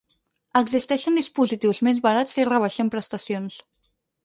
Existeixen 0.59 1.19
dispositius 1.19 1.83
més 1.89 2.01
barats 2.07 2.35
si 2.39 2.47
rebaixem 2.51 2.93
prestacions. 2.99 3.63